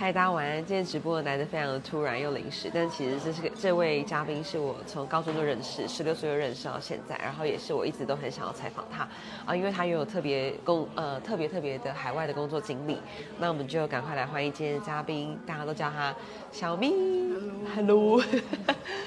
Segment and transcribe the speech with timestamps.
[0.00, 0.64] 嗨，大家晚安。
[0.64, 9.08] 今天直播来的非常的突然又临时，但其实这是个这位嘉宾是我从高中就认识，十六岁就认识到现在，然后也是我一直都很想要采访他
[9.44, 12.96] 啊，因为他拥有特别工呃特别特别的海外的工作经历。
[13.40, 16.14] 那我们就赶快来欢迎今天的嘉宾，大家都叫他
[16.52, 16.92] 小咪。
[17.74, 18.40] Hello，非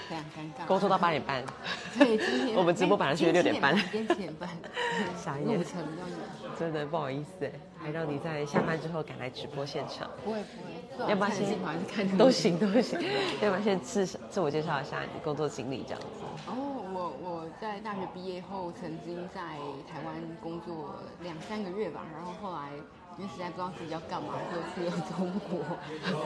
[0.10, 0.68] 常尴尬。
[0.68, 1.42] 工作到八点半，
[1.98, 4.50] 对，今天 我们直播本来是六点半今天七点半，
[5.16, 6.18] 傻眼路程比较远。
[6.60, 10.08] 真的不好意思哎，还让你在下班之后赶来直播现场。
[10.24, 13.00] 不会不会，要不要先都行都行，
[13.42, 16.08] 要不然先自自我介绍一下你的工作经历这样子。
[16.48, 16.54] 哦，
[16.94, 19.42] 我我在大学毕业后曾经在
[19.90, 22.70] 台湾工作两三个月吧，然后后来
[23.18, 25.60] 因为实在不知道自己要干嘛，就去了中国，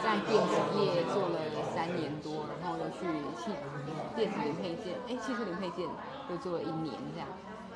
[0.04, 1.40] 在电子业做了
[1.74, 3.52] 三年多，然后又去汽
[4.16, 5.88] 电子零配件，哎，汽车零配件
[6.30, 7.28] 又做了一年这样。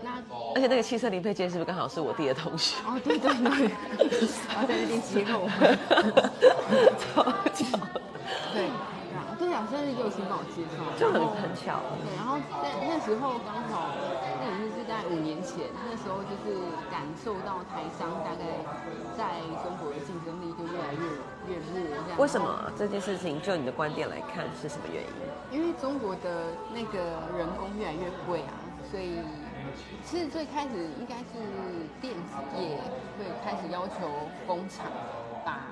[0.02, 0.24] 那
[0.56, 2.78] 而且那个汽车零配件是不是刚好是我弟的同学？
[2.88, 3.68] 哦，对对对，
[4.48, 5.44] 然后在那边接我，
[6.96, 7.76] 超巧，
[8.54, 8.70] 对，
[9.38, 11.84] 对啊，现在是友情帮我介绍，就很很巧。
[12.00, 13.92] 对，然后在那时候刚好，
[15.00, 16.60] 在五年前，那时候就是
[16.92, 18.44] 感受到台商大概
[19.18, 22.20] 在中国的竞争力就越来越越弱这样。
[22.20, 25.58] 为什么这件事情就你的观点来看是什么原因？
[25.58, 27.00] 因为中国的那个
[27.38, 28.52] 人工越来越贵啊，
[28.92, 29.20] 所以
[30.04, 31.40] 其实最开始应该是
[32.02, 32.78] 电子业
[33.18, 34.12] 会开始要求
[34.46, 34.86] 工厂
[35.46, 35.68] 把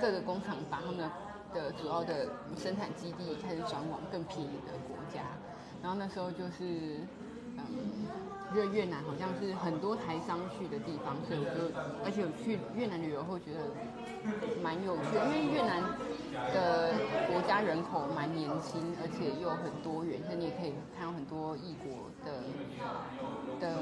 [0.00, 1.08] 各个工厂把他们
[1.54, 5.20] 的主要的生产基地开始转往更便宜的国家，
[5.80, 6.98] 然后那时候就是
[7.58, 8.06] 嗯，
[8.54, 11.74] 越越南好像是很多台商去的地方，所以我就
[12.04, 13.60] 而且我去越南旅游后觉得
[14.62, 15.82] 蛮有趣，因为越南
[16.52, 16.92] 的
[17.30, 22.42] 国家人口蛮年轻，而且又很多元，所以你也可以看到很多异国的
[23.60, 23.78] 的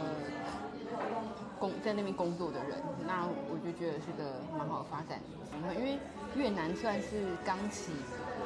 [1.59, 5.99] 工在那边工作的人，那我就觉得是个蛮好的发展机会，因为
[6.35, 7.93] 越南算是刚起，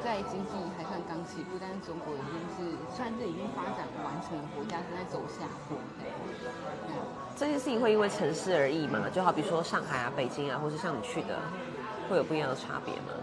[0.03, 5.77] 在经济还算刚起步，但是中国已经是算是已经发展完成的国家，正在走下坡。
[5.77, 6.93] 嗯
[7.37, 8.99] 这件事情会因为城市而异嘛？
[9.13, 11.37] 就好比说上海啊、北京啊，或是像你去的，
[12.09, 13.13] 会有不一样的差别吗？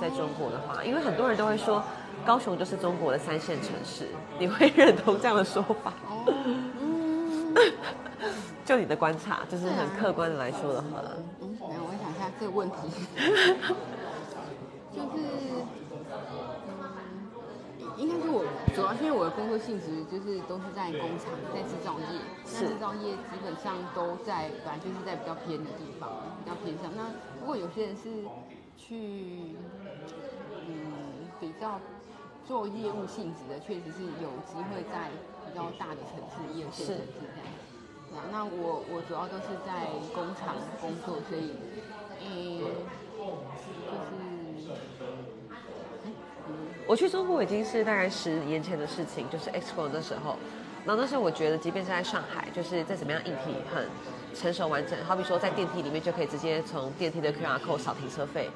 [0.00, 1.82] 在中国的话，因为很多人都会说
[2.24, 4.08] 高雄就是中国的三线城市，
[4.38, 5.92] 你会认同这样的说法？
[6.08, 6.24] 哦，
[6.80, 7.52] 嗯，
[8.64, 11.02] 就你的观察，就是很客观的来说的话，
[11.40, 12.76] 嗯，没有，我想一下这个问题，
[14.94, 15.18] 就是，
[15.50, 15.53] 嗯，
[17.96, 18.44] 应该是我
[18.74, 22.06] 主要是因为我的工作性质就是都是在工厂，在制造业，
[22.44, 26.10] 那制造业基本上都在本来就是在比较偏的地方，
[26.42, 26.90] 比较偏上。
[26.96, 28.24] 那不过有些人是
[28.76, 29.54] 去，
[30.66, 31.80] 嗯，比较
[32.44, 35.10] 做业务性质的，确实是有机会在
[35.46, 37.46] 比较大的城市、一二线城市这样。
[38.10, 41.54] 对啊，那我我主要都是在工厂工作，所以，
[42.22, 42.58] 嗯，
[43.86, 44.12] 就是，
[46.86, 50.36] 我去中国已经是大概十年前的事情，就是 Expo 那时候。
[50.84, 53.88] 然后那时候我觉得，即便是在上海，就是再怎么样硬体很
[54.34, 58.50] 成熟完整，好比说在电梯里面就可以直接从电梯的 QR code 扫停车费，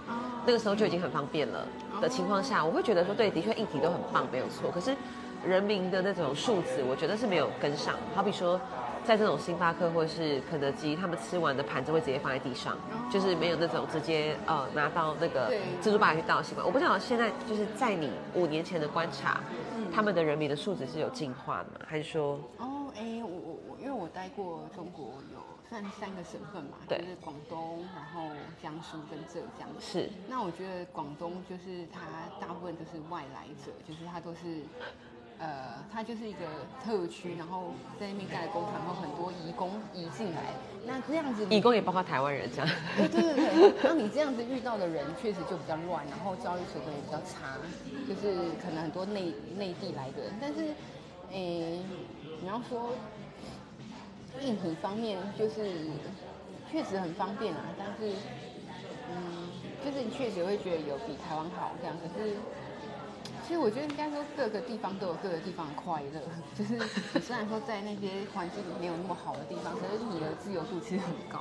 [0.44, 1.66] 那个时候就已经很方便了
[2.02, 4.70] 的情况下，我会觉得说，对，的确硬体都很棒，没有错。
[4.70, 4.94] 可是
[5.42, 7.94] 人民的那种素质，我觉得是没有跟上。
[8.14, 8.60] 好比说，
[9.08, 12.76] 在这种星巴克或者是肯德基，他们吃完的盘子会直接放在地上，
[13.10, 16.66] 就是没有那种直接呃拿到那个对蜘蛛把去倒的习惯。
[16.66, 19.40] 我不知道现在就是在你五年前的观察，
[19.74, 21.86] 嗯他们的人民的素质是有进化的吗？
[21.88, 25.40] 还是说，哦，哎，我我我，因为我待过中国有
[25.70, 28.28] 算三个省份嘛，就对是广东，然后
[28.62, 29.66] 江苏跟浙江。
[29.80, 32.00] 是那我觉得广东就是它
[32.38, 34.60] 大部分都是外来者，就是它都是，
[35.38, 36.40] 呃，它就是一个
[36.84, 40.52] 特区，然后在那边盖了工厂，然后很多移工移进来，
[40.84, 42.68] 那这样子你义工也包括台湾人这样？
[42.96, 47.54] 对对对对，然后你这样子遇到的人确实就比较乱，然后教育水准也比较差，
[48.08, 50.74] 就是可能很多内内地来的人，但是，
[51.30, 51.78] 诶，
[52.40, 52.90] 你要说
[54.42, 55.70] 硬体方面，就是
[56.68, 58.12] 确实很方便啊，但是，
[59.08, 59.48] 嗯，
[59.84, 62.34] 就是你确实会觉得有比台湾好这样，可是。
[63.48, 66.20] 其实我觉得应该说各个地方都有各个地方的快乐，
[66.54, 66.74] 就是
[67.14, 71.40] 你虽然说在那些环境没有那么好的地方，可是你的自由度其实很高。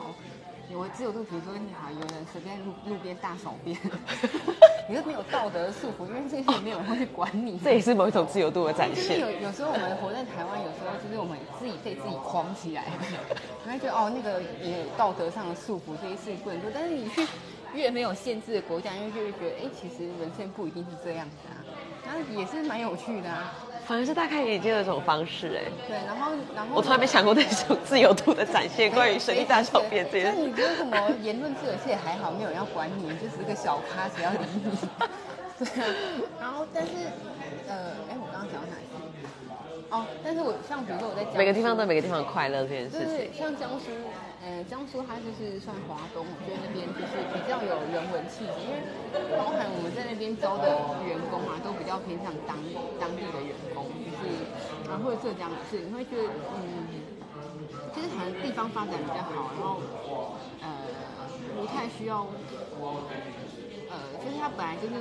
[0.71, 3.77] 有的自由度，比如说你好，有人随便路路边大小便，
[4.87, 7.59] 你是没有道德束缚，因为这些没有人会去管你。
[7.59, 9.19] 这也是某一种自由度的展现。
[9.19, 12.85] 有有时候我们活在台湾，有时候就是我们自己被自己框起来，
[13.65, 16.69] 你会觉得哦，那个也有道德上的束缚，这些事情不能做。
[16.73, 17.25] 但是你去
[17.73, 21.56] 越没有限制的国家，因为就会觉得，哎，其实人生不一定是这样子啊，
[22.07, 23.53] 那也是蛮有趣的啊。
[23.85, 25.63] 反而是大开眼界的一种方式哎。
[25.87, 30.37] 对，然后然后我从来没想过那种自由度的展现，关于生意大小便这件事。
[30.37, 31.73] 那你为什么言论自由？
[31.83, 34.61] 其实还好，没有人要管你，你就是个小咖，谁要理你？
[35.57, 35.87] 对啊，
[36.39, 36.91] 然后但是
[37.67, 38.83] 呃，哎，我刚刚讲到哪里？
[39.89, 43.31] 哦，但是我像比如说我在每个地方都有每个地方的快乐这件事就是情。
[43.39, 43.85] 像江苏，
[44.47, 48.79] 呃，江苏它就是算华东，我觉得那边就是比较有人文气质，因为
[49.37, 52.55] 包含我们在那边招的员工啊，都比较偏向当
[52.97, 54.47] 当地的员工，就是
[54.89, 56.23] 啊或者浙江也是，你会觉得
[56.55, 56.87] 嗯，
[57.93, 59.81] 其实好像地方发展比较好，然后
[60.61, 60.69] 呃
[61.59, 62.25] 不太需要。
[63.89, 64.95] 呃，就是他本来就是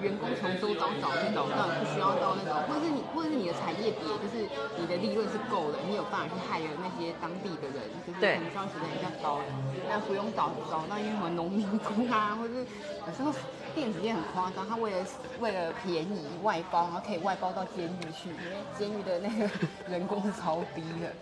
[0.00, 4.48] 员工从周找找就找到，不需要到那种，或者是你，或者是你的产业别，就是
[4.80, 9.44] 你的利润是够的，你有办法去害了那些当地的人，就是可对能消费比较高的，
[9.88, 12.66] 那不用找找到因为什么农民工啊，或者是
[13.06, 13.32] 有时候
[13.74, 15.06] 电子业很夸张，他为了
[15.40, 19.48] 为了便宜外包，然后可以外包到监狱去，因为监狱的那个
[19.88, 21.12] 人工是超低的。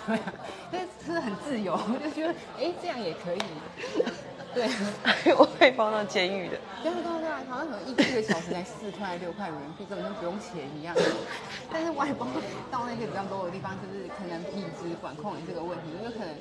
[0.06, 0.32] 对啊，
[0.72, 3.40] 但是很自由，我就觉得哎，这样也可以。
[4.54, 4.68] 对，
[5.38, 6.58] 我会放到监狱的。
[6.82, 10.94] 对啊对啊对啊，好像可能一一个小时才四块六块人民币，根本就不用钱一样。
[11.72, 12.26] 但是外包
[12.70, 16.34] 到那些比较 low 的地方，就是可能品质管控你这个问题，因为可能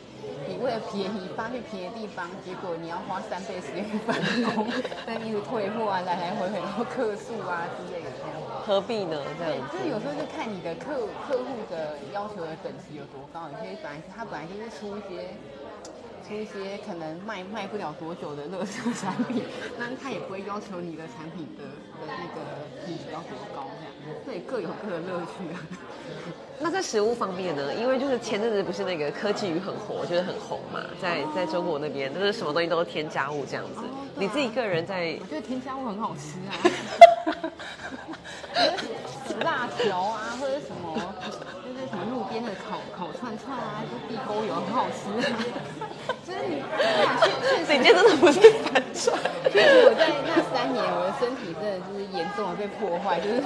[0.47, 4.17] 你为了便宜发去便宜的地方，结果你要花三倍时间去办
[4.56, 4.65] 公，
[5.06, 8.33] 但一直退货啊，来来回回然后客诉啊之类的这样。
[8.65, 9.21] 何必呢？
[9.38, 15.29] 这对，样子就是有时候就看你的客客户的要求的等级有多高，有些本来他本来就是出一些
[16.30, 19.44] 出一些可能卖卖不了多久的垃圾产品，
[19.80, 23.66] 那他也不会要求你的产品的的那个品质要多高
[24.06, 25.60] 这样，所以各有各的乐趣啊。
[26.62, 27.74] 那在食物方面呢？
[27.74, 33.80] 因为就是前阵子不是那个科技鱼很火，就是很红嘛，在在中国那边，就是什么东西都是添加物这样子。
[33.81, 36.52] 哦啊你自己个人在我觉得添加物很好吃啊，
[39.46, 40.94] 辣条啊，或者什么，
[41.64, 45.40] 就是什么路边的烤烤串串啊，就地沟油很好吃啊。
[46.30, 49.18] 就是你，你今天真的不是反串。
[49.50, 53.42] 其实我在那三年，我的身体真的就是严重的被破坏，就是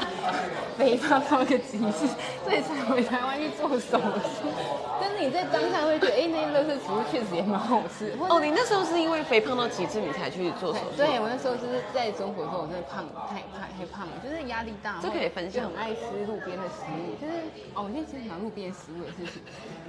[0.76, 2.12] 肥胖到一个极致，
[2.44, 4.52] 所以才回台湾去做手术。
[5.00, 8.12] 但是你在当下会觉得，哎、那些乐色食物确实也蛮好吃。
[8.30, 10.98] 哦，你那时候是因为肥胖到极致，你才去做手术？
[10.98, 19.40] 对，我那时候就是在中国的时候，我真的胖太太太胖了，就是压力大，这可以分享就很爱吃路边的食物，就是哦，我现在其实讲路边食物的事情，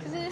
[0.02, 0.31] 就是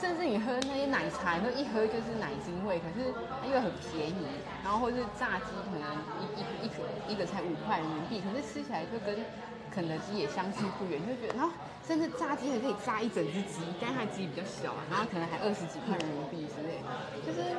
[0.00, 3.08] 甚至你喝那些奶茶，你说一喝就是是奶精味，可是
[3.46, 4.26] 因为很便宜，
[4.62, 5.86] 然后或是炸鸡可能
[6.20, 6.76] 一一一个
[7.08, 9.24] 一个才五块人民币，可是吃起来就跟
[9.70, 11.52] 肯德基也相去不远，就觉得然后
[11.86, 16.80] 甚至炸鸡还可以炸一整只鸡，但是它鸡比较小啊，然后可能还二十几块人民币之类，
[17.26, 17.56] 就是。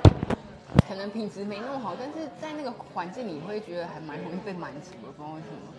[0.87, 5.71] 可能品质没那么好，但是在那个环境里会觉得还蛮容易被满足的，不知道为什么。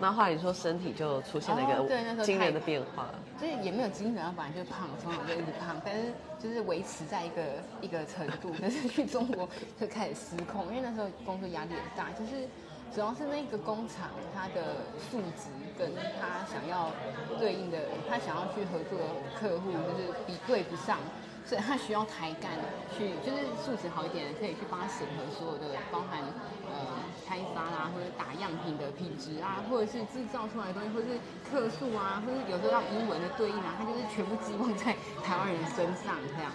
[0.00, 3.06] 对啊，然后后来你说身体就出现了一哦对那时候个惊人的变化，
[3.40, 7.42] 就是也没有精神，本来就胖，从小就一直胖，但是就是维持在一个
[7.82, 8.50] 一个程度。
[8.60, 9.48] 但是去中国
[9.78, 12.48] 就开始失控，因为那时候工作压力很大，就是
[12.94, 14.76] 主要是那个工厂它的
[15.10, 16.90] 素质跟他想要
[17.38, 19.06] 对应的，他想要去合作的
[19.38, 20.98] 客户就是比对不上。
[21.42, 22.52] 所以他需要抬干
[22.96, 26.20] 去，就是素质好一点的，可以去帮他审核所有的，包含
[26.68, 26.86] 呃
[27.30, 31.14] 开发啦，或者打样品的品质啊，或者是制造出来的东西，或者是
[31.46, 36.50] 克数啊，或者有时候要英文的对应啊，他就是全部寄望在台湾人身上这样，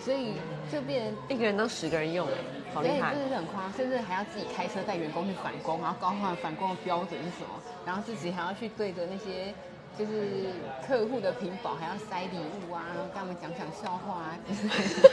[0.00, 0.36] 所以
[0.72, 2.32] 就变一个人当十个人用，哎，
[2.72, 3.22] 好厉害对，真！
[3.24, 9.52] 的是很夸张，甚至还要自己开车带员工去返工，然后告诉他返工的标准是什么，然后自己还要去对着那些
[9.96, 10.50] 就是
[10.86, 15.08] 客户的屏保，还要塞礼物啊，然后跟他们讲讲笑话啊，之类的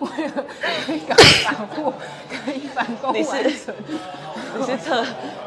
[0.00, 0.44] 为了
[0.84, 1.92] 可以赶快把货
[2.28, 3.74] 可以返工你是完成。
[4.58, 5.04] 你是 特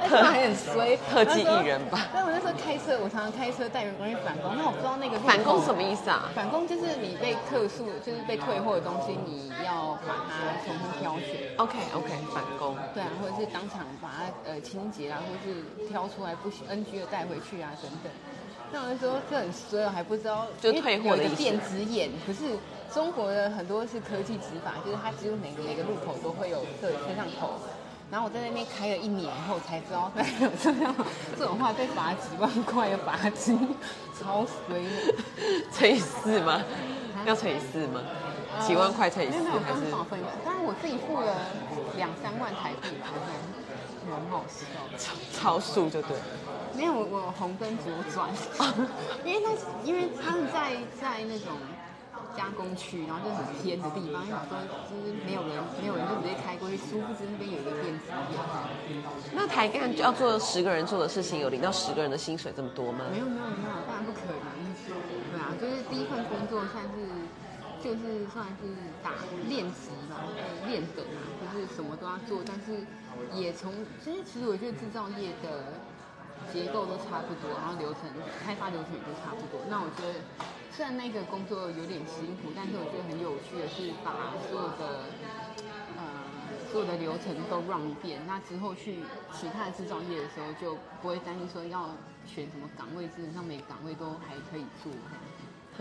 [0.07, 2.07] 特还很衰，特技艺人吧？
[2.13, 6.29] 但我那时候开车，我常常开车带员工去返工，那我不知道那个反攻什么意思啊？
[6.33, 11.51] 返工就是你被客诉，就是被退货的东西，你要把它重新挑选。
[11.57, 12.77] OK OK，反攻。
[12.93, 18.11] 对啊，或者是当场把它呃清洁啊，或者是挑出来不行 NG 的带回去啊等等。
[18.73, 22.57] 那我那时候就很衰，我还不知道，就退货的一个电子眼，可是
[22.93, 27.59] 中国的很多是科技执法，就是它几乎每个每个路口都会有摄摄像头。
[28.09, 30.93] 然后我在那边开了一年后才知道，原来有这样
[31.37, 33.75] 这种话被罚几万块的罚金，
[34.19, 35.15] 超衰的。
[35.71, 36.61] 乘以四吗？
[37.25, 38.01] 要乘以四吗？
[38.67, 41.33] 几万块乘以四没有没有，还是刚好分一半，当然我自己付了
[41.95, 43.07] 两三万台币吧，
[44.05, 44.65] 对，很好笑。
[45.33, 46.23] 超速就对了。
[46.75, 48.29] 没有，我我红灯左转，
[49.25, 51.51] 因为那是因为他是在在那种
[52.35, 58.37] 加工区，然后就很偏的地方，因为想说就是没有人，没有人就直接开过去，殊不知那边有一个电子业。
[59.33, 63.05] 那台干要做十个人做的事情，有领到十个人的薪水这么多吗？
[63.11, 64.61] 没有没有没有，当然不可能。
[64.81, 67.20] 对啊，就是第一份工作算是
[67.83, 68.69] 就是算是
[69.03, 69.11] 打
[69.49, 70.21] 练习吧，
[70.67, 71.19] 练等啊，
[71.53, 72.85] 就是什么都要做，但是
[73.33, 73.73] 也从
[74.03, 75.73] 其实其实我觉得制造业的
[76.53, 78.01] 结构都差不多，然后流程
[78.43, 79.65] 开发流程也都差不多。
[79.69, 80.19] 那我觉得
[80.71, 85.09] 虽然那个工作有点辛苦，但是我觉得很有趣的是把所有的
[85.97, 86.03] 呃
[86.71, 91.89] 所有的流程都 run 一遍，那之后去其他的制造业的时候就不会担心说要
[92.25, 94.91] 选什么岗位，基本上每个岗位都还可以做。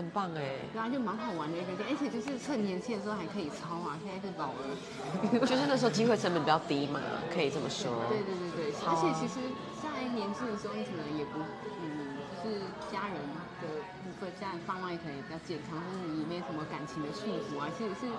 [0.01, 4.65] 很棒哎，对啊，就蛮好玩的一个点，而且就是趁年轻的时候还可以抄啊，现在是老了。
[5.45, 6.97] 就是那时候机会成本比较低嘛，
[7.29, 8.09] 可以这么说。
[8.09, 11.37] 对对对对，而且其实在年轻的时候，你可能也不，
[11.85, 13.21] 嗯，就是家人
[13.61, 17.69] 的部分，家人爸妈也可能也比较健康，但是也没什么感情的束缚啊。
[17.77, 18.09] 其实是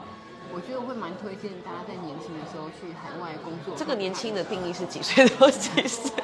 [0.54, 3.74] 我觉得我会蛮推荐大家在年轻的时候去海外工作。
[3.74, 6.14] 这个年轻的定义是几岁到几岁？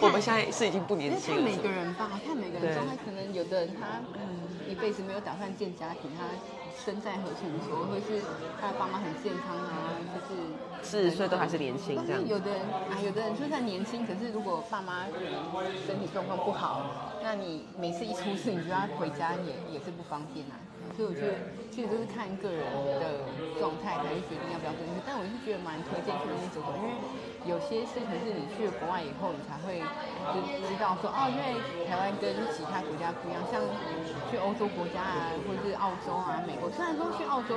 [0.00, 1.40] 我们现在是已经不年轻了。
[1.40, 4.00] 看每个人吧，看每个人状态，可能有的人他
[4.76, 6.24] 辈子没有打算建家庭，他
[6.84, 8.22] 身在何处无所谓，或是
[8.60, 10.40] 他爸妈很健康啊，就是
[10.82, 12.26] 四十岁都还是年轻这样。
[12.26, 15.06] 有的人啊，有的人就算年轻，可是如果爸妈
[15.86, 20.60] 身体状况不好，那你每次一出事，你就要回家也也是不方便啊。
[20.96, 21.34] 所以我觉得
[21.70, 22.64] 其实都是看个人
[22.98, 23.26] 的
[23.58, 26.94] 状态来决定要不要跟去，但我是觉得蛮推荐去那边走走，因为。
[27.46, 29.78] 有些事情是你去了国外以后，你才会
[30.34, 31.54] 就知道说，哦，因为
[31.86, 33.62] 台湾跟其他国家不一样，像
[34.26, 37.54] 去欧洲国家啊，或者是澳洲啊、美国，虽然说去澳洲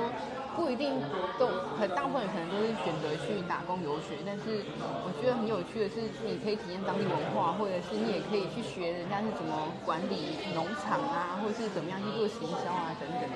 [0.54, 0.94] 不一定
[1.42, 4.62] 都很大部分可能都是选择去打工游学，但是
[5.02, 13.26] 我觉得很有趣的是，你可以体验当地文化，或者是你也可以去学人家是怎么管理农场啊，或者是怎么样去做行销啊等等，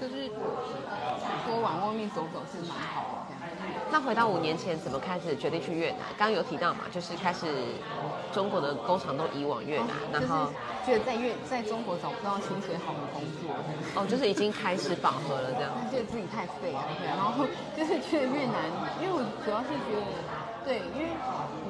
[0.00, 0.28] 就是
[1.46, 3.36] 多往外面走走是蛮好的。
[3.90, 6.00] 那回到五年前，怎么开始决定去越南？
[6.18, 7.46] 刚刚有提到嘛，就是开始
[8.32, 10.50] 中国的工厂都移往越南，然后
[10.84, 13.54] 觉得在越在中国找不到薪水好的工作，
[13.94, 15.70] 哦，就是已经开始饱和了这样。
[15.90, 18.54] 觉得自己太废了，对，然后就是去了越南，
[19.00, 20.06] 因为我主要是觉得，
[20.64, 21.10] 对，因为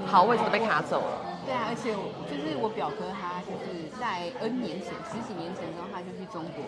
[0.07, 1.26] 好位置都被卡走了。
[1.47, 6.65] 对啊，而且我就是我表哥他就是在 N 年前十几年前的时候，他就去中国，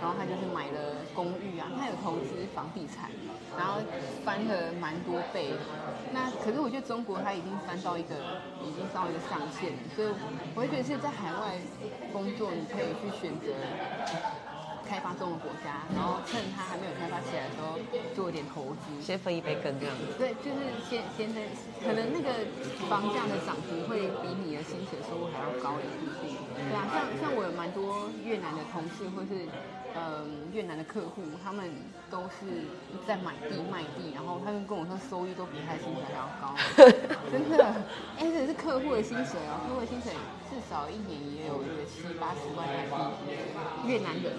[0.00, 3.10] 然后他就是买了公寓啊，他有投资房地产，
[3.58, 3.82] 然后
[4.24, 5.50] 翻了蛮多倍。
[6.12, 8.14] 那可是我觉得中国他已经翻到一个
[8.62, 10.08] 已经到一个上限，所以
[10.54, 11.58] 我会觉得是在海外
[12.12, 13.50] 工作，你可以去选择。
[14.90, 17.78] 开发中的国家，然后趁它还没有开发起来的时候
[18.12, 20.18] 做一点投资，先分一杯羹这样子。
[20.18, 21.46] 对，就是先先在，
[21.78, 22.34] 可能那个
[22.90, 26.10] 房价的涨幅会比你的薪水收入还要高一点。
[26.58, 29.46] 对啊，像像我有蛮多越南的同事，或是
[29.94, 31.70] 嗯越南的客户，他们
[32.10, 32.66] 都是
[33.06, 36.58] 在买地卖地，然后他们跟我说收益都比他的薪水还要高，
[37.30, 37.62] 真的。
[38.18, 40.10] 哎，这是客户的薪水哦，客户的薪水
[40.50, 44.34] 至少一年也有一个七八十万台币，越南人。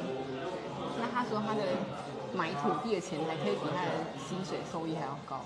[1.32, 1.64] 说他的
[2.34, 5.40] 买土地的钱还可以比他的薪水收益还要高，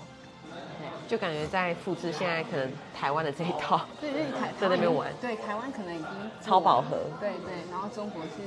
[0.80, 8.42] 对，就感觉在复制现在可能台湾的这一套，对对，台在那边玩，对，台湾可能已经超饱和，对对，然后中国是，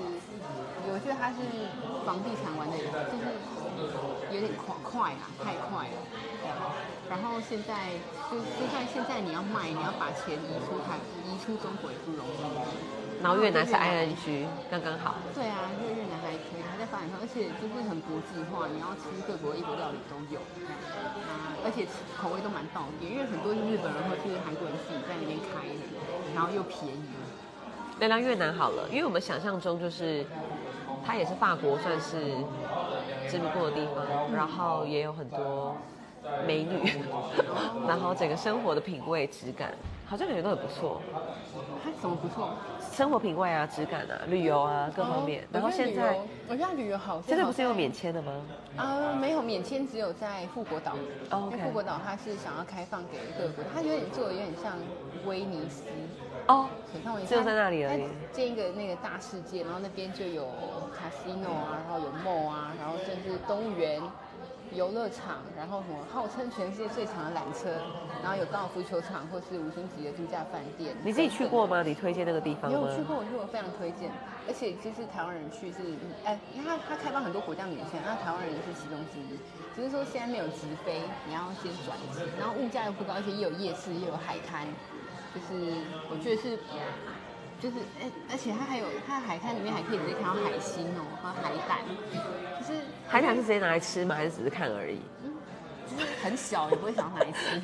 [0.92, 1.40] 我觉得他是
[2.06, 2.76] 房地产玩的，
[3.08, 5.96] 就是有点快快啊，太快了，
[7.10, 7.96] 然后现在
[8.30, 12.99] 就就算现在你要卖，你要把钱移出台移出中国也不容易。
[13.22, 15.16] 然后越南是 ING，刚刚好。
[15.36, 20.40] 对啊，因为越南还可以，还在发展中，而且就是很国际化，你要吃各国异国料理都有，
[21.28, 21.86] 啊，而且
[22.16, 25.84] 口味都蛮到底，因为很多日本人或是韩国人自己在那边开的，
[26.34, 27.12] 然后又便宜。
[28.00, 30.26] 聊聊越南好了，因为我们想象中就是
[31.06, 32.40] 它也是法国算是
[33.28, 35.76] 吃不过的地方，然后也有很多
[36.48, 36.92] 美女，
[37.88, 39.72] 然后整个生活的品味质感。
[40.06, 41.00] 好像感觉都很不错，
[41.84, 42.50] 它怎么不错？
[42.92, 45.48] 生活品味啊，质感啊，旅游啊，各方面。
[45.52, 47.22] 然后现在，我觉得旅游好。
[47.22, 48.34] 现在不是有免签的吗？
[48.76, 50.96] 啊，没有免签，只有在富国岛。
[51.30, 51.54] 哦。
[51.64, 54.74] 富国岛它是想要开放给各国，它有点做的有点像
[55.28, 55.84] 威尼斯。
[56.48, 56.68] 哦。
[57.28, 58.08] 只有在那里而已。
[58.32, 60.48] 建一个那个大世界，然后那边就有
[60.90, 64.02] casino 啊，然后有 mall 啊，然后甚至动物园。
[64.76, 67.70] 游乐场，然后什么号称全世界最长的缆车，
[68.22, 70.96] 然后有高尔夫球场或是五星级的度假饭店。
[71.04, 71.82] 你自己去过吗？
[71.82, 72.78] 你推荐那个地方吗？
[72.78, 74.12] 有去过，我去过，非常推荐。
[74.48, 75.78] 而且其实台湾人去是，
[76.24, 79.38] 哎，因为它它开放很多国家免签，那台湾人是其中之一。
[79.76, 84.68] 只是说现在没有直飞，你要先转机，然后物价又不高，而且又有夜市，又有海滩，
[85.34, 85.74] 就是
[86.10, 86.58] 我觉得是
[87.60, 91.80] 就是，而而且它还有，它海滩里面还可以直接看到海星哦，和海胆，
[92.60, 94.16] 就是海胆是直接拿来吃吗？
[94.16, 95.00] 还是只是看而已？
[95.90, 97.60] 就是很小，也不会想要拿来吃，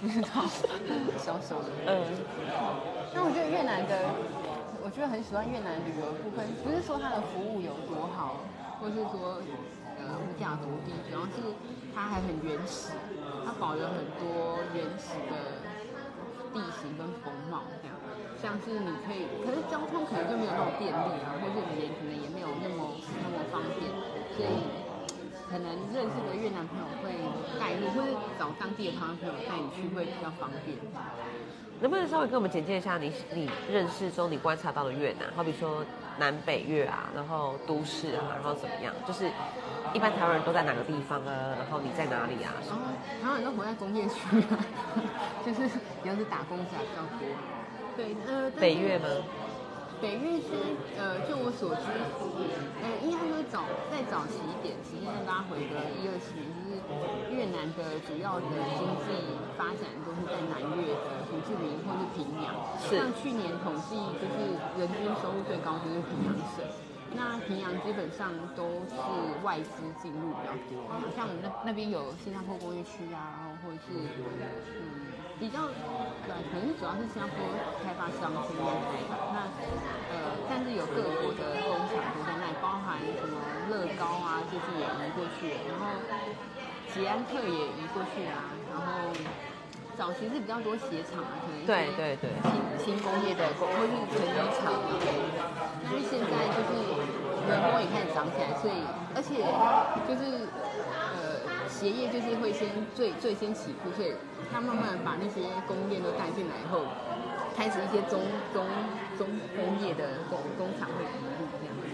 [0.00, 0.42] 不知道，
[1.16, 1.68] 小小的。
[1.86, 2.02] 嗯，
[3.14, 4.10] 那我觉得越南的，
[4.82, 8.40] 我觉得很喜欢越南旅游部分，不是说它的服务有多好，
[8.80, 9.38] 或是说
[10.00, 11.54] 呃物价多低，主要是
[11.94, 12.96] 它还很原始，
[13.44, 15.62] 它保留很多原始的
[16.50, 17.95] 地形跟风貌，这样，
[18.40, 23.90] 像是你可以，可是交通可能就没有那么便利啊，或是语言可能也没有那么那么方便，
[24.36, 24.60] 所以
[25.48, 27.16] 可能认识的越南朋友会
[27.58, 30.76] 带路，或是找当地的台湾朋友带你去会比较方便。
[31.78, 35.28] 能不能稍微跟我们简介一下你你认识中你观察到的越南？
[35.36, 35.84] 好比说
[36.18, 38.94] 南北越啊，然后都市啊，然后怎么样？
[39.06, 39.30] 就是
[39.92, 41.52] 一般台湾人都在哪个地方啊？
[41.58, 42.52] 然后你在哪里啊？
[42.66, 42.80] 然后
[43.22, 44.56] 台湾人都活在工业区啊，
[45.44, 45.62] 就是
[46.02, 47.28] 也是打工仔比较多。
[47.96, 49.08] 对，呃，北越吗？
[49.98, 50.52] 北越是
[51.00, 51.88] 呃，就我所知，
[52.84, 59.16] 呃，应该说早再早期一点，其实拉回个一二十年，就是越南的主要的经济
[59.56, 62.52] 发展都是在南越的胡志明或是平阳。
[62.76, 66.60] 是像去年统计，就是人均收入最高就是平阳省。
[67.16, 68.94] 那平阳基本上都是
[69.42, 70.84] 外资进入比较多，
[71.16, 73.96] 像我们那那边有新加坡工业区啊，然后或者是
[74.78, 74.84] 嗯
[75.40, 75.66] 比较
[76.28, 77.36] 对，可能是主要是新加坡
[77.82, 79.16] 开发商去那边开吧。
[79.32, 79.36] 那
[80.12, 83.40] 呃，但是有各国的工厂都在那里，包含什么
[83.72, 85.96] 乐高啊，就是也移过去，然后
[86.92, 89.12] 捷安特也移过去啊，然后
[89.96, 94.92] 早期是比较多鞋厂啊，可能对对对新新工业的工或是成衣厂啊，
[95.82, 96.84] 但是现在就是
[97.48, 98.84] 人工也开始涨起来，所以
[99.16, 99.40] 而且
[100.04, 100.44] 就是
[101.16, 104.12] 呃鞋业就是会先最最先起步，所以
[104.52, 106.84] 他慢慢把那些工业都带进来以后，
[107.56, 108.20] 开始一些中
[108.52, 108.68] 中
[109.16, 109.26] 中
[109.56, 111.88] 工业的工工厂会移入这样子。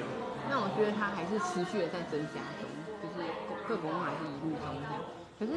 [0.50, 2.66] 那我觉得它还是持续的在增加中，
[2.98, 3.22] 就是
[3.68, 5.21] 各国还是一路中这样。
[5.42, 5.54] 可是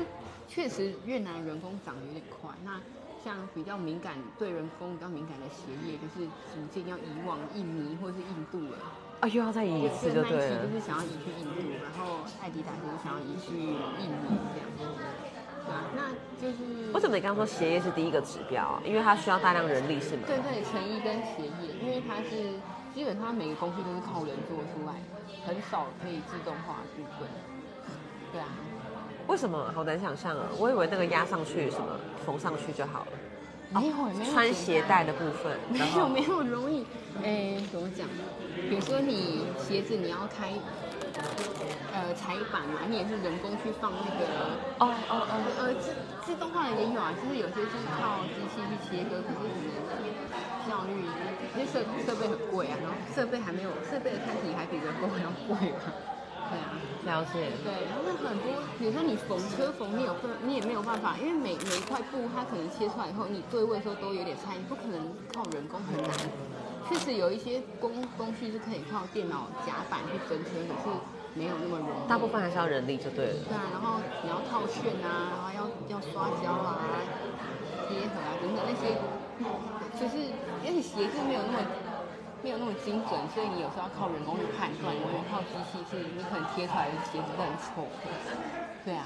[0.47, 2.81] 确实越南人工长得有点快，那
[3.23, 8.79] 像比较敏感对人工比较敏感的鞋业，就是逐渐要移往印尼或是印度了。
[9.21, 10.73] 啊，又要再移一次就对了就。
[10.73, 14.65] 是想要移去印度，然后艾迪达就是想要移去印尼这样。
[14.73, 16.09] 对啊，那
[16.41, 18.81] 就是为什么你刚刚说鞋业是第一个指标啊？
[18.83, 20.23] 因为它需要大量人力是吗？
[20.25, 22.57] 对对，成衣跟鞋业，因为它是
[22.95, 24.97] 基本上每个工序都是靠人做出来，
[25.45, 27.29] 很少可以自动化的部分。
[28.33, 28.49] 对啊，
[29.27, 30.47] 为什么好难想象啊？
[30.57, 33.07] 我以为那个压上去什么缝上去就好了。
[33.69, 36.85] 没有没有穿鞋带的部分，没有没有容易，
[37.23, 38.07] 哎，怎么讲？
[38.69, 40.53] 比如说你鞋子你要开，
[41.91, 44.25] 呃，裁板嘛，你也是人工去放那个，
[44.79, 45.91] 哦哦哦，呃，自
[46.23, 49.49] 自动化的也有啊，就是有些是靠机器去切割，可是
[49.89, 50.05] 可能
[50.69, 51.03] 效率，
[51.57, 55.91] 因为设设备很贵啊，然后设备还没有设备的看起来还比人工还要贵嘛，
[56.49, 56.77] 对啊。
[57.05, 57.51] 了解。
[57.63, 66.11] 对，然后那很多，比如说你缝车缝，你有分，你也没有办法，因为每每一块布它可能切出来以后，你对位的时候都有点差你，不可能靠人工很难。
[66.89, 70.97] 确实有一些工工序是可以靠电脑夹板去分车，可是
[71.33, 72.09] 没有那么容易。
[72.09, 73.37] 大部分还是要人力就对了。
[73.49, 76.81] 对啊，然后你要套炫啊，然后要要刷胶啊、
[77.89, 78.97] 贴合啊等等那些，
[79.97, 80.29] 就是
[80.65, 81.57] 而且鞋子没有那么
[82.43, 87.87] 没有那么精准，所以你有时候要靠人工去判断，完全靠机器是你可能贴出来的鞋子都很丑。
[88.85, 89.05] 对啊，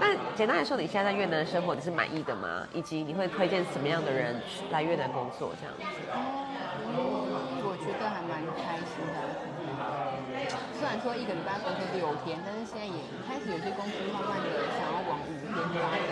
[0.00, 2.66] 那简单来说，你现在在越南的生活你是满意的吗？
[2.74, 5.84] 以及你会推荐什么样的人去来越南工作这样子？
[7.62, 9.46] 我觉得还蛮开心的。
[10.74, 12.98] 虽然说一个礼拜工作六天，但是现在也
[13.28, 16.10] 开始有些公司慢慢的想要往五天发展。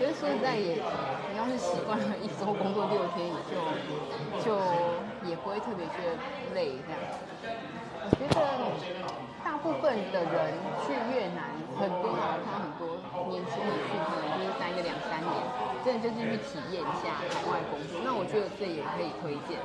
[0.00, 0.80] 可是说实在也，
[1.28, 3.60] 你要是习惯了一周工作六天，也就
[4.40, 4.56] 就
[5.26, 6.16] 也不会特别觉得
[6.54, 7.00] 累这样。
[8.04, 8.36] 我觉得
[9.42, 10.52] 大部分的人
[10.84, 13.00] 去越南，很多啊，他很多
[13.32, 15.32] 年轻人去，可能就是待个两三年，
[15.84, 18.00] 真的就是去体验一下海外工作。
[18.04, 19.56] 那我觉得这也可以推荐。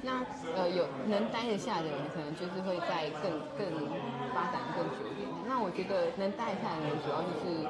[0.00, 0.20] 那
[0.56, 3.64] 呃有能待得下的人，可能就是会在更更
[4.32, 5.28] 发展更久一点。
[5.48, 7.68] 那我觉得能待得下的人，主要就是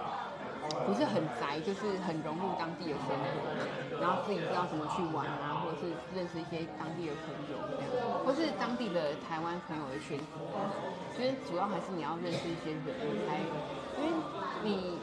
[0.86, 10.24] 不是很宅，就是很融入当地的生活，然后自己知道怎么去玩啊，或者是认识一些当地的朋友这样，或是当地的台湾朋友的圈子。
[11.16, 12.82] 因为主要还是你要认识一些人
[13.26, 13.38] 才，
[13.96, 14.10] 因为
[14.62, 14.98] 你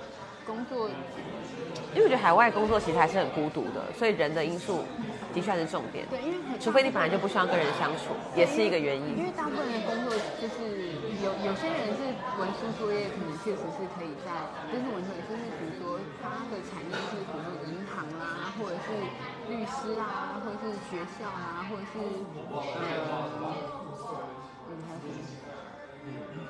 [0.45, 0.89] 工作
[1.93, 4.84] 因为我觉得海外工作其实还是很孤独的，所以人的因素
[5.34, 6.06] 的确还是重点。
[6.10, 9.17] 对，因为除非你本来就不需要跟人相处，也是一个原因。
[9.17, 12.01] 因为大部分人的工作就是有有些人是
[12.41, 18.97] 文书作业，可能确实是可以在，就是文书，就是比如说他的产业是比如说银行啦，或者是
[19.49, 22.01] 律律师啊，或者是学校啊，或者是
[22.49, 23.05] 呃，
[24.65, 25.21] 嗯，还有什么？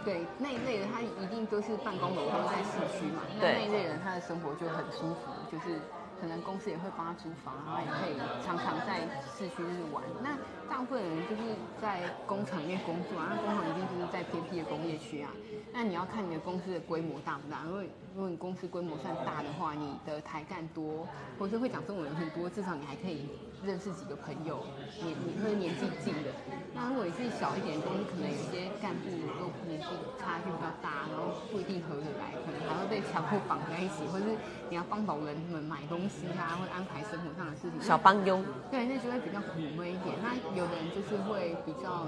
[0.06, 3.22] 对那一类的，他一定都是办公楼都在市区嘛。
[3.36, 5.78] 那对那一类人，他的生活就很舒服，就是
[6.22, 9.02] 可能公司也会帮他租房，然后也可以常常在
[9.36, 10.04] 市区就是玩。
[10.22, 10.38] 那
[10.70, 11.42] 大部分人就是
[11.82, 15.32] 在工厂里面工作啊，那工厂一定就是在偏僻的工业区啊。
[15.74, 21.08] 那你要看你的公司的规模大不大，因为如果你公司规模算大的话，你的台干多，
[21.40, 23.30] 或者是会讲中文人很多，至少你还可以
[23.64, 24.66] 认识几个朋友，
[25.02, 26.30] 年你会年纪近的。
[26.76, 29.08] 那如果你是小一点的公司，可能有些干部
[29.40, 29.88] 都年纪
[30.20, 34.36] 差距比较大，然后不一定合得来，可能还会被强迫绑在一起，或者是
[34.70, 37.80] 你要帮老人们买东西啊，或者安排生活上的事情。
[37.82, 40.20] 小帮佣，对，那就会比较苦闷一点。
[40.22, 42.08] 那有的人就是会比较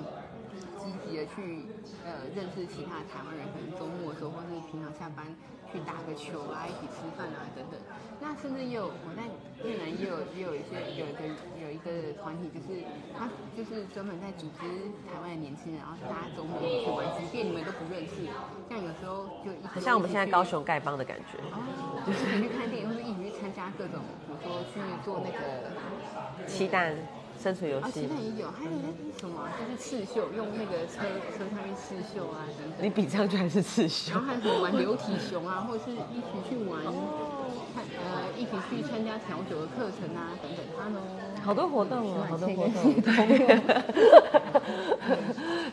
[0.84, 1.64] 积极的去
[2.04, 5.24] 呃认识其他的台湾人，可能周末的时候或是平常下班
[5.72, 7.80] 去打个球啊，一起吃饭啊等等。
[8.20, 9.24] 那甚至也有我在
[9.64, 11.24] 越南也有也有一些有一个
[11.60, 12.84] 有一个团体，就是
[13.16, 14.68] 他就是专门在组织
[15.08, 18.28] 台湾的年轻人，然后大家周末一起去玩，即便你们都不认识，
[18.70, 21.40] 像有时候就一起很像我们现在高雄丐帮的感觉。
[21.52, 21.60] 哦，
[22.06, 25.72] 就是一起去看电影，或者一起去参加各种，比如说去做那个
[26.48, 26.96] 鸡蛋
[27.44, 28.72] 生存游啊，戏其他，也有，还有
[29.20, 31.04] 什么啊，就是刺绣，用那个车
[31.36, 32.80] 车上面刺绣啊等等。
[32.80, 36.82] 你比这样居然是刺绣然后，还有什么玩流体熊啊，或者是一起去玩，
[37.76, 40.64] 看呃一起去参加调酒的课程啊等等。
[40.80, 41.02] 他呢，
[41.44, 43.74] 好多活动哦，好多活这个动。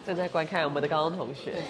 [0.05, 1.53] 正在观看我们的高中同学。
[1.53, 1.63] 对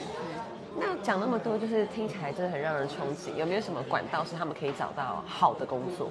[0.79, 3.37] 那讲那么多，就是听起来真的很让人憧憬。
[3.37, 6.09] 有没有什么管道是他们可以找到好的工作？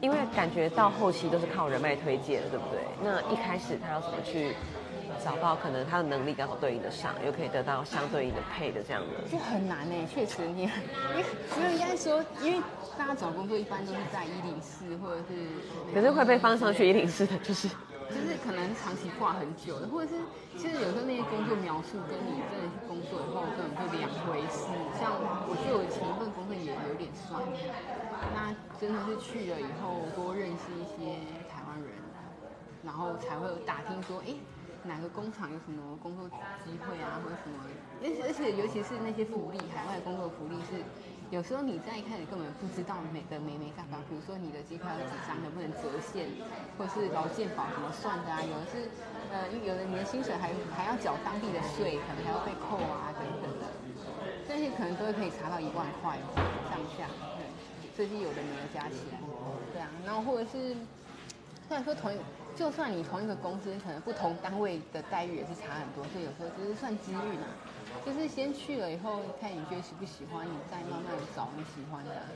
[0.00, 2.80] 因为感觉到后期都是靠人脉推荐，对不对？
[3.02, 4.54] 那一开始他要怎么去
[5.22, 9.28] 找到可能他的能力刚好对应得上，又可以得到相对应的配的这样的？
[9.30, 12.62] 就很难呢，确实你，因为应该说，因为
[12.96, 20.22] 大家找工作一般都是在一零四或者是可是会被放上去一零四的，就是就是可能长期挂很久的，或者是
[20.56, 24.64] 其实有时候那些工作描述跟你真的去工作以后根本就两回事。
[24.98, 25.12] 像
[25.44, 27.42] 我觉得我前一份工作也有点算，
[28.34, 28.48] 那
[28.80, 31.20] 真的是去了以后多认识一些
[31.52, 31.90] 台湾人，
[32.82, 34.32] 然后才会有打听说，哎，
[34.84, 36.26] 哪个工厂有什么工作
[36.64, 37.60] 机会啊，或者什么，
[38.00, 40.82] 而且而且尤其是那些福利，海外工作福利是。
[41.30, 46.26] 有时候你在一开始根本不知道每个每每干嘛，比如说你的机票有几张，能不能折现，
[46.74, 48.42] 或是劳健保怎么算的啊？
[48.42, 48.90] 有的是，
[49.30, 53.70] 呃，有的你的薪水还还要缴当地的税，可能还要被扣啊等等的，
[54.42, 56.42] 这些可能都会可以查到一万块上
[56.98, 57.06] 下，
[57.96, 59.18] 最近有的没有加起来，
[59.72, 60.74] 对啊，然后或者是，
[61.68, 62.16] 虽然说同一，
[62.56, 67.46] 就算你同一个公司，可能不同单位的待遇也是差很多，所以有时候就是算机遇呢。
[68.06, 72.32] 就是先去了以后，看你觉得喜不喜欢，你再慢慢找你喜欢的样子。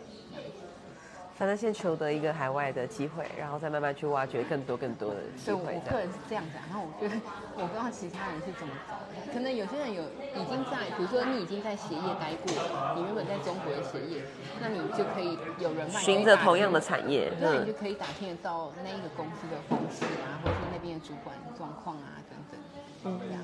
[1.36, 6.62] 反正先求得一个海外的机会，然后再慢慢去挖掘更多更多的机对，我个人是这样子啊。
[6.70, 7.20] 然后我觉得，
[7.56, 9.32] 我不知道其他人是怎么找的。
[9.32, 12.54] 可能有些人有已经在，比如说你已经在鞋业待过，
[12.94, 14.22] 你原本在中国的鞋业，
[14.60, 22.60] 那你就可以有人脉，循着同样的产业，那你就嗯，可以打听得到那一个公司的风气啊，或者是那边的主管状况啊等等。
[23.06, 23.42] 嗯，这样。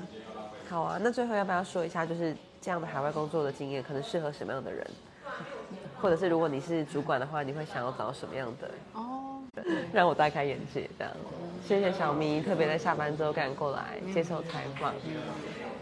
[0.69, 0.97] 好啊。
[1.01, 4.87] 那最后要不要说一下，就是这样的海外工作的经验，可能适合什么样的人？
[6.01, 8.71] 或者是如果你是主管的话，你会想要找什么样的？
[8.93, 9.39] 哦，
[9.93, 11.13] 让我大开眼界，这样。
[11.63, 14.93] 谢谢小咪，特别在下班之后赶过来接受采访。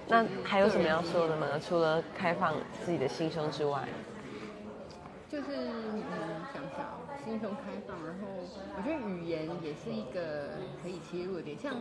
[0.07, 1.47] 那还有什么要说的吗？
[1.65, 2.53] 除了开放
[2.83, 3.87] 自己的心胸之外，
[5.29, 8.27] 就是嗯，想想心胸开放，然后
[8.75, 10.49] 我觉得语言也是一个
[10.83, 11.71] 可以切入的点，像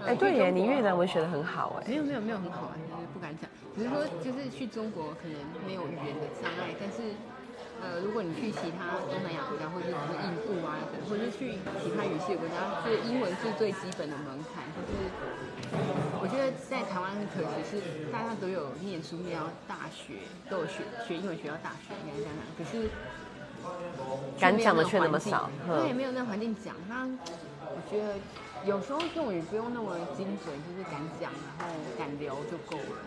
[0.00, 1.88] 呃哎，对耶，你越南文学的很好哎。
[1.88, 7.14] 没有没有没有很好啊，就是不敢讲，只是说就是去中国可能没有语言的障碍，但是
[7.82, 15.10] 呃，如果你去其他东南亚国家，或者是印度啊等，或者是去其他语系的国家，就是英文是最基本的门槛，就是
[16.20, 22.88] 我觉得在台湾很可惜是大家都有念书念到大学，都有学学英文学到大学，应该这样讲，可是
[24.40, 26.74] 敢讲的却那么少哼对，没有那环境讲。
[26.88, 27.06] 那
[27.68, 28.14] 我觉得
[28.64, 32.98] 有时候用语不用那么精准，就是敢讲，然后敢聊就够了，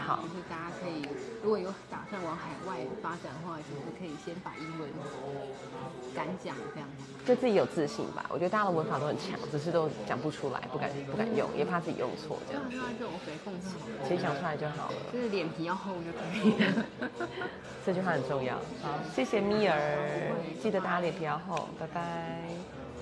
[0.00, 1.06] 好就是大家可以
[1.42, 4.88] 如果有打算往海外发展的话，就是可以先把英文
[6.14, 6.88] 敢讲这样。
[7.24, 8.26] 对自己有自信吧。
[8.28, 12.62] 我觉得大家的文法都很强，只是都讲不出来，不敢不敢用，也怕自己用错这样。
[12.68, 16.84] 对啊，对啊，这种肥凤就好，其实讲出来就好了，就是脸皮要厚就可以了。
[17.86, 18.54] 这句话很重要。
[18.82, 22.81] 好，谢谢咪儿，记得大家脸皮要厚，拜拜。